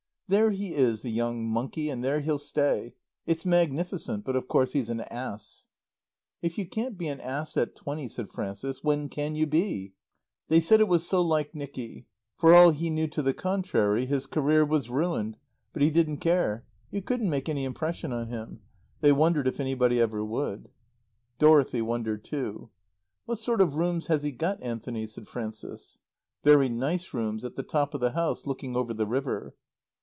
"There 0.29 0.51
he 0.51 0.73
is, 0.73 1.01
the 1.01 1.09
young 1.11 1.45
monkey, 1.45 1.89
and 1.89 2.01
there 2.01 2.21
he'll 2.21 2.37
stay. 2.37 2.93
It's 3.25 3.45
magnificent, 3.45 4.23
but 4.23 4.37
of 4.37 4.47
course 4.47 4.71
he's 4.71 4.89
an 4.89 5.01
ass." 5.11 5.67
"If 6.41 6.57
you 6.57 6.65
can't 6.69 6.97
be 6.97 7.09
an 7.09 7.19
ass 7.19 7.57
at 7.57 7.75
twenty," 7.75 8.07
said 8.07 8.29
Frances, 8.29 8.81
"when 8.81 9.09
can 9.09 9.35
you 9.35 9.45
be?" 9.45 9.91
They 10.47 10.61
said 10.61 10.79
it 10.79 10.87
was 10.87 11.05
so 11.05 11.21
like 11.21 11.53
Nicky. 11.53 12.07
For 12.37 12.53
all 12.55 12.69
he 12.71 12.89
knew 12.89 13.09
to 13.09 13.21
the 13.21 13.33
contrary 13.33 14.05
his 14.05 14.25
career 14.25 14.63
was 14.63 14.89
ruined; 14.89 15.35
but 15.73 15.81
he 15.81 15.89
didn't 15.89 16.19
care. 16.19 16.63
You 16.91 17.01
couldn't 17.01 17.29
make 17.29 17.49
any 17.49 17.65
impression 17.65 18.13
on 18.13 18.29
him. 18.29 18.61
They 19.01 19.11
wondered 19.11 19.49
if 19.49 19.59
anybody 19.59 19.99
ever 19.99 20.23
would. 20.23 20.69
Dorothy 21.39 21.81
wondered 21.81 22.23
too. 22.23 22.69
"What 23.25 23.37
sort 23.37 23.59
of 23.59 23.75
rooms 23.75 24.07
has 24.07 24.23
he 24.23 24.31
got, 24.31 24.63
Anthony?" 24.63 25.07
said 25.07 25.27
Frances. 25.27 25.97
"Very 26.41 26.69
nice 26.69 27.13
rooms, 27.13 27.43
at 27.43 27.57
the 27.57 27.63
top 27.63 27.93
of 27.93 27.99
the 27.99 28.11
house, 28.11 28.47
looking 28.47 28.77
over 28.77 28.93
the 28.93 29.05
river." 29.05 29.55